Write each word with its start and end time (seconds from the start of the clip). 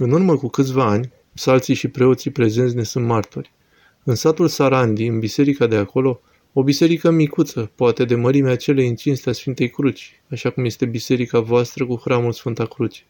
În 0.00 0.10
urmă 0.10 0.36
cu 0.36 0.48
câțiva 0.48 0.84
ani, 0.84 1.12
salții 1.34 1.74
și 1.74 1.88
preoții 1.88 2.30
prezenți 2.30 2.76
ne 2.76 2.82
sunt 2.82 3.06
martori. 3.06 3.52
În 4.04 4.14
satul 4.14 4.48
Sarandi, 4.48 5.06
în 5.06 5.18
biserica 5.18 5.66
de 5.66 5.76
acolo, 5.76 6.20
o 6.52 6.62
biserică 6.62 7.10
micuță, 7.10 7.70
poate 7.74 8.04
de 8.04 8.14
mărimea 8.14 8.56
celei 8.56 8.88
în 8.88 8.94
cinstea 8.94 9.32
Sfintei 9.32 9.70
Cruci, 9.70 10.20
așa 10.30 10.50
cum 10.50 10.64
este 10.64 10.86
biserica 10.86 11.40
voastră 11.40 11.86
cu 11.86 12.00
hramul 12.04 12.32
Sfânta 12.32 12.66
Cruce. 12.66 13.02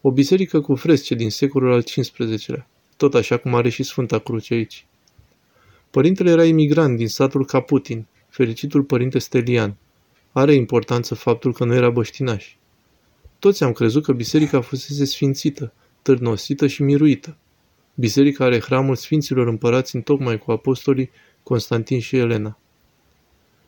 O 0.00 0.10
biserică 0.10 0.60
cu 0.60 0.74
fresce 0.74 1.14
din 1.14 1.30
secolul 1.30 1.72
al 1.72 1.82
XV-lea, 1.82 2.68
tot 2.96 3.14
așa 3.14 3.36
cum 3.36 3.54
are 3.54 3.68
și 3.68 3.82
Sfânta 3.82 4.18
Cruce 4.18 4.54
aici. 4.54 4.86
Părintele 5.90 6.30
era 6.30 6.44
imigrant 6.44 6.96
din 6.96 7.08
satul 7.08 7.44
Caputin, 7.44 8.06
fericitul 8.28 8.82
părinte 8.82 9.18
Stelian. 9.18 9.76
Are 10.32 10.54
importanță 10.54 11.14
faptul 11.14 11.52
că 11.52 11.64
nu 11.64 11.74
era 11.74 11.90
băștinaș. 11.90 12.54
Toți 13.38 13.64
am 13.64 13.72
crezut 13.72 14.02
că 14.02 14.12
biserica 14.12 14.60
fusese 14.60 15.04
sfințită, 15.04 15.72
târnosită 16.02 16.66
și 16.66 16.82
miruită. 16.82 17.36
Biserica 17.94 18.44
are 18.44 18.60
hramul 18.60 18.96
Sfinților 18.96 19.46
Împărați 19.46 19.94
în 19.94 20.02
tocmai 20.02 20.38
cu 20.38 20.50
apostolii 20.50 21.10
Constantin 21.42 22.00
și 22.00 22.16
Elena. 22.16 22.58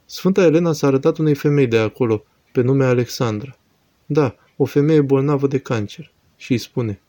Sfânta 0.05 0.43
Elena 0.43 0.73
s-a 0.73 0.87
arătat 0.87 1.19
unei 1.19 1.35
femei 1.35 1.67
de 1.67 1.79
acolo, 1.79 2.25
pe 2.53 2.61
nume 2.61 2.85
Alexandra. 2.85 3.57
Da, 4.07 4.37
o 4.57 4.65
femeie 4.65 5.01
bolnavă 5.01 5.47
de 5.47 5.59
cancer. 5.59 6.13
Și 6.37 6.53
îi 6.53 6.59
spune, 6.59 7.01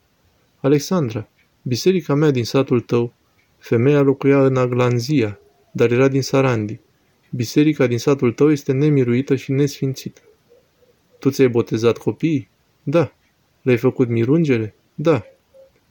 Alexandra, 0.60 1.28
biserica 1.62 2.14
mea 2.14 2.32
din 2.32 2.46
satul 2.46 2.80
tău, 2.80 3.14
femeia 3.58 4.02
locuia 4.02 4.46
în 4.46 4.58
Aglanzia, 4.58 5.40
dar 5.72 5.92
era 5.92 6.08
din 6.08 6.22
Sarandi. 6.22 6.80
Biserica 7.30 7.88
din 7.88 7.98
satul 7.98 8.32
tău 8.32 8.52
este 8.52 8.72
nemiruită 8.72 9.36
și 9.36 9.52
nesfințită. 9.52 10.22
Tu 11.20 11.30
ți-ai 11.30 11.48
botezat 11.48 11.98
copiii? 11.98 12.50
Da. 12.84 13.14
Le-ai 13.62 13.78
făcut 13.78 14.08
mirungele? 14.08 14.76
Da. 14.96 15.26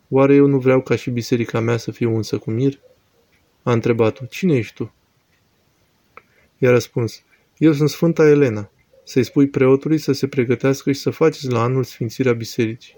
Oare 0.08 0.34
eu 0.34 0.46
nu 0.46 0.58
vreau 0.58 0.80
ca 0.80 0.96
și 0.96 1.10
biserica 1.10 1.60
mea 1.60 1.76
să 1.76 1.90
fie 1.90 2.06
unsă 2.06 2.38
cu 2.38 2.50
mir? 2.50 2.80
A 3.62 3.72
întrebat-o. 3.72 4.24
Cine 4.24 4.56
ești 4.56 4.74
tu? 4.74 4.94
I-a 6.58 6.70
răspuns. 6.70 7.22
Eu 7.58 7.72
sunt 7.72 7.88
Sfânta 7.88 8.28
Elena. 8.28 8.70
Să-i 9.04 9.24
spui 9.24 9.48
preotului 9.48 9.98
să 9.98 10.12
se 10.12 10.26
pregătească 10.26 10.92
și 10.92 11.00
să 11.00 11.10
faceți 11.10 11.50
la 11.50 11.62
anul 11.62 11.84
sfințirea 11.84 12.32
bisericii. 12.32 12.96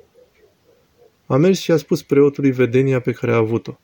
A 1.26 1.36
mers 1.36 1.58
și 1.58 1.70
a 1.70 1.76
spus 1.76 2.02
preotului 2.02 2.50
vedenia 2.50 3.00
pe 3.00 3.12
care 3.12 3.32
a 3.32 3.36
avut-o. 3.36 3.78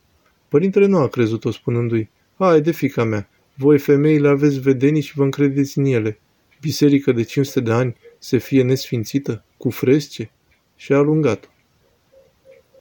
Părintele 0.47 0.85
nu 0.85 0.97
a 0.97 1.07
crezut-o 1.07 1.51
spunându-i, 1.51 2.09
Hai 2.37 2.61
de 2.61 2.71
fica 2.71 3.03
mea, 3.03 3.29
voi 3.55 3.79
femeile 3.79 4.27
aveți 4.27 4.59
vedenii 4.59 5.01
și 5.01 5.15
vă 5.15 5.23
încredeți 5.23 5.77
în 5.77 5.85
ele. 5.85 6.19
Biserică 6.61 7.11
de 7.11 7.23
500 7.23 7.59
de 7.59 7.71
ani 7.71 7.95
să 8.17 8.37
fie 8.37 8.63
nesfințită, 8.63 9.43
cu 9.57 9.69
fresce? 9.69 10.31
Și 10.75 10.93
a 10.93 10.97
alungat-o. 10.97 11.50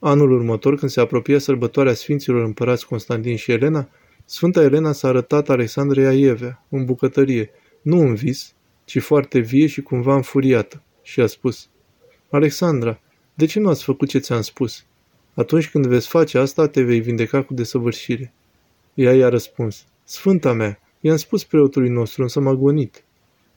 Anul 0.03 0.31
următor, 0.31 0.77
când 0.77 0.91
se 0.91 1.01
apropia 1.01 1.39
sărbătoarea 1.39 1.95
Sfinților 1.95 2.45
Împărați 2.45 2.87
Constantin 2.87 3.37
și 3.37 3.53
Elena, 3.53 3.89
Sfânta 4.25 4.63
Elena 4.63 4.93
s-a 4.93 5.09
arătat 5.09 5.49
Alexandrei 5.49 6.07
Aievea, 6.07 6.65
în 6.69 6.85
bucătărie, 6.85 7.51
nu 7.83 8.01
în 8.01 8.15
vis, 8.15 8.55
ci 8.85 8.99
foarte 8.99 9.39
vie 9.39 9.67
și 9.67 9.83
cumva 9.83 10.15
înfuriată, 10.15 10.83
și 11.03 11.21
a 11.21 11.27
spus, 11.27 11.69
Alexandra, 12.31 13.01
de 13.35 13.47
ce 13.47 13.61
nu 13.61 13.69
ați 13.69 13.85
făcut 13.85 14.09
ce 14.09 14.19
ți-am 14.19 14.41
spus? 14.41 14.85
Atunci 15.35 15.71
când 15.71 15.87
veți 15.87 16.09
face 16.09 16.39
asta, 16.39 16.67
te 16.67 16.83
vei 16.83 17.01
vindeca 17.01 17.43
cu 17.43 17.55
desăvârșire. 17.55 18.33
Ea 18.95 19.15
i-a 19.15 19.29
răspuns, 19.29 19.87
Sfânta 20.05 20.53
mea, 20.53 20.81
i-am 21.01 21.17
spus 21.17 21.45
preotului 21.45 21.89
nostru, 21.89 22.23
însă 22.23 22.41
m-a 22.41 22.55
gonit. 22.55 23.05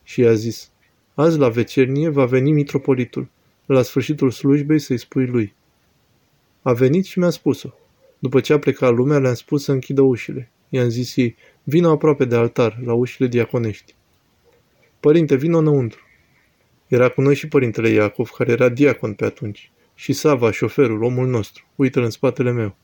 Și 0.03 0.21
i-a 0.21 0.33
zis, 0.33 0.71
azi 1.13 1.37
la 1.37 1.49
vecernie 1.49 2.09
va 2.09 2.25
veni 2.25 2.51
mitropolitul. 2.51 3.29
La 3.65 3.81
sfârșitul 3.81 4.31
slujbei 4.31 4.79
să-i 4.79 4.97
spui 4.97 5.25
lui. 5.25 5.53
A 6.65 6.73
venit 6.73 7.05
și 7.05 7.19
mi-a 7.19 7.29
spus-o. 7.29 7.69
După 8.19 8.39
ce 8.39 8.53
a 8.53 8.59
plecat 8.59 8.93
lumea, 8.93 9.19
le-am 9.19 9.33
spus 9.33 9.63
să 9.63 9.71
închidă 9.71 10.01
ușile. 10.01 10.51
I-am 10.69 10.89
zis 10.89 11.15
ei, 11.15 11.35
vină 11.63 11.87
aproape 11.87 12.25
de 12.25 12.35
altar, 12.35 12.79
la 12.85 12.93
ușile 12.93 13.27
diaconești. 13.27 13.95
Părinte, 14.99 15.35
vină 15.35 15.57
înăuntru. 15.57 16.01
Era 16.87 17.09
cu 17.09 17.21
noi 17.21 17.35
și 17.35 17.47
părintele 17.47 17.89
Iacov, 17.89 18.29
care 18.29 18.51
era 18.51 18.69
diacon 18.69 19.13
pe 19.13 19.25
atunci, 19.25 19.71
și 19.95 20.13
Sava, 20.13 20.51
șoferul, 20.51 21.03
omul 21.03 21.27
nostru, 21.27 21.65
uită-l 21.75 22.03
în 22.03 22.09
spatele 22.09 22.51
meu. 22.51 22.75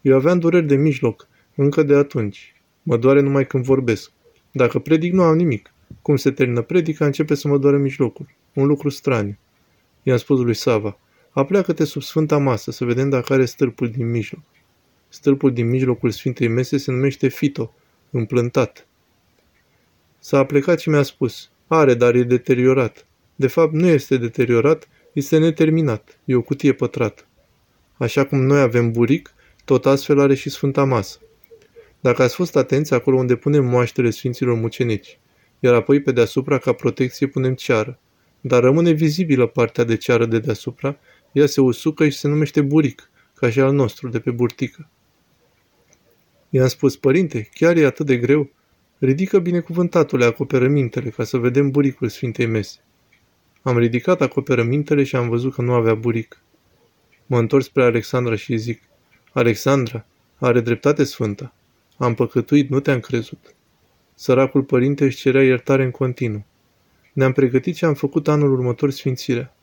Eu 0.00 0.14
aveam 0.14 0.38
dureri 0.38 0.66
de 0.66 0.76
mijloc, 0.76 1.28
încă 1.54 1.82
de 1.82 1.94
atunci. 1.94 2.54
Mă 2.82 2.96
doare 2.96 3.20
numai 3.20 3.46
când 3.46 3.64
vorbesc. 3.64 4.10
Dacă 4.52 4.78
predic, 4.78 5.12
nu 5.12 5.22
am 5.22 5.36
nimic. 5.36 5.74
Cum 6.02 6.16
se 6.16 6.30
termină 6.30 6.62
predica, 6.62 7.04
începe 7.04 7.34
să 7.34 7.48
mă 7.48 7.58
doare 7.58 7.78
mijlocul. 7.78 8.26
Un 8.52 8.66
lucru 8.66 8.88
straniu. 8.88 9.38
I-am 10.02 10.16
spus 10.16 10.40
lui 10.40 10.54
Sava, 10.54 10.98
apleacă-te 11.30 11.84
sub 11.84 12.02
sfânta 12.02 12.38
masă 12.38 12.70
să 12.70 12.84
vedem 12.84 13.08
dacă 13.08 13.32
are 13.32 13.44
stâlpul 13.44 13.90
din 13.90 14.10
mijloc. 14.10 14.42
Stâlpul 15.08 15.52
din 15.52 15.68
mijlocul 15.68 16.10
Sfintei 16.10 16.48
Mese 16.48 16.76
se 16.76 16.90
numește 16.90 17.28
Fito, 17.28 17.74
împlântat. 18.10 18.86
S-a 20.18 20.38
aplecat 20.38 20.80
și 20.80 20.88
mi-a 20.88 21.02
spus, 21.02 21.50
are, 21.66 21.94
dar 21.94 22.14
e 22.14 22.22
deteriorat. 22.22 23.06
De 23.36 23.46
fapt, 23.46 23.72
nu 23.72 23.86
este 23.86 24.16
deteriorat, 24.16 24.88
este 25.12 25.38
neterminat, 25.38 26.18
e 26.24 26.34
o 26.34 26.42
cutie 26.42 26.72
pătrată. 26.72 27.24
Așa 27.96 28.24
cum 28.24 28.42
noi 28.42 28.60
avem 28.60 28.92
buric, 28.92 29.34
tot 29.64 29.86
astfel 29.86 30.20
are 30.20 30.34
și 30.34 30.50
Sfânta 30.50 30.84
Masă. 30.84 31.18
Dacă 32.00 32.22
ați 32.22 32.34
fost 32.34 32.56
atenți 32.56 32.94
acolo 32.94 33.16
unde 33.16 33.36
punem 33.36 33.64
moaștele 33.64 34.10
Sfinților 34.10 34.54
Mucenici, 34.54 35.18
iar 35.60 35.74
apoi 35.74 36.02
pe 36.02 36.12
deasupra 36.12 36.58
ca 36.58 36.72
protecție 36.72 37.26
punem 37.26 37.54
ceară, 37.54 37.98
dar 38.40 38.62
rămâne 38.62 38.90
vizibilă 38.90 39.46
partea 39.46 39.84
de 39.84 39.96
ceară 39.96 40.26
de 40.26 40.38
deasupra, 40.38 40.98
ea 41.32 41.46
se 41.46 41.60
usucă 41.60 42.08
și 42.08 42.18
se 42.18 42.28
numește 42.28 42.60
buric, 42.60 43.10
ca 43.34 43.50
și 43.50 43.60
al 43.60 43.72
nostru, 43.72 44.08
de 44.08 44.20
pe 44.20 44.30
burtică. 44.30 44.88
I-am 46.50 46.68
spus, 46.68 46.96
părinte, 46.96 47.48
chiar 47.54 47.76
e 47.76 47.86
atât 47.86 48.06
de 48.06 48.16
greu? 48.16 48.50
Ridică 48.98 49.38
binecuvântatule 49.38 50.24
acoperămintele 50.24 51.10
ca 51.10 51.24
să 51.24 51.36
vedem 51.36 51.70
buricul 51.70 52.08
Sfintei 52.08 52.46
Mese. 52.46 52.78
Am 53.62 53.78
ridicat 53.78 54.20
acoperămintele 54.20 55.04
și 55.04 55.16
am 55.16 55.28
văzut 55.28 55.54
că 55.54 55.62
nu 55.62 55.72
avea 55.72 55.94
buric. 55.94 56.42
Mă 57.26 57.38
întorc 57.38 57.64
spre 57.64 57.82
Alexandra 57.82 58.36
și 58.36 58.56
zic, 58.56 58.82
Alexandra, 59.32 60.06
are 60.38 60.60
dreptate 60.60 61.04
sfântă. 61.04 61.52
Am 61.96 62.14
păcătuit, 62.14 62.70
nu 62.70 62.80
te-am 62.80 63.00
crezut. 63.00 63.54
Săracul 64.14 64.62
părinte 64.62 65.04
își 65.04 65.16
cerea 65.16 65.42
iertare 65.42 65.84
în 65.84 65.90
continuu. 65.90 66.44
Ne-am 67.12 67.32
pregătit 67.32 67.76
și 67.76 67.84
am 67.84 67.94
făcut 67.94 68.28
anul 68.28 68.52
următor 68.52 68.90
sfințirea. 68.90 69.54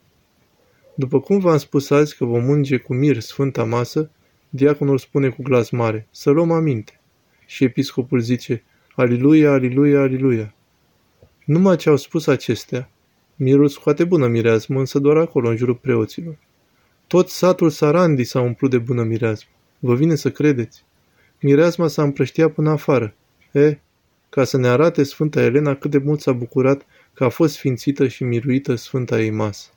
După 0.99 1.19
cum 1.19 1.39
v-am 1.39 1.57
spus 1.57 1.89
azi 1.89 2.17
că 2.17 2.25
vom 2.25 2.47
unge 2.47 2.77
cu 2.77 2.93
mir 2.93 3.19
sfânta 3.19 3.63
masă, 3.63 4.09
diaconul 4.49 4.97
spune 4.97 5.29
cu 5.29 5.41
glas 5.41 5.69
mare, 5.69 6.07
să 6.11 6.29
luăm 6.29 6.51
aminte. 6.51 6.99
Și 7.45 7.63
episcopul 7.63 8.19
zice, 8.19 8.63
Aliluia, 8.95 9.51
aliluia, 9.51 9.99
aliluia. 9.99 10.53
Numai 11.45 11.75
ce 11.75 11.89
au 11.89 11.95
spus 11.95 12.27
acestea, 12.27 12.89
mirul 13.35 13.67
scoate 13.67 14.03
bună 14.03 14.27
mireazmă, 14.27 14.79
însă 14.79 14.99
doar 14.99 15.17
acolo, 15.17 15.49
în 15.49 15.55
jurul 15.55 15.75
preoților. 15.75 16.37
Tot 17.07 17.29
satul 17.29 17.69
Sarandi 17.69 18.23
s-a 18.23 18.41
umplut 18.41 18.69
de 18.69 18.77
bună 18.77 19.03
mireazmă. 19.03 19.49
Vă 19.79 19.95
vine 19.95 20.15
să 20.15 20.31
credeți? 20.31 20.83
Mireazma 21.41 21.87
s-a 21.87 22.03
împrăștiat 22.03 22.51
până 22.51 22.69
afară. 22.69 23.15
E, 23.51 23.77
ca 24.29 24.43
să 24.43 24.57
ne 24.57 24.67
arate 24.67 25.03
Sfânta 25.03 25.41
Elena 25.41 25.75
cât 25.75 25.91
de 25.91 25.97
mult 25.97 26.21
s-a 26.21 26.31
bucurat 26.31 26.85
că 27.13 27.23
a 27.23 27.29
fost 27.29 27.53
sfințită 27.53 28.07
și 28.07 28.23
miruită 28.23 28.75
Sfânta 28.75 29.21
ei 29.21 29.31
masă. 29.31 29.69